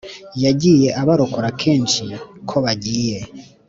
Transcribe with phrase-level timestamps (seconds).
[0.43, 2.03] Yagiye abarokora kenshi
[2.49, 3.19] ko bagiye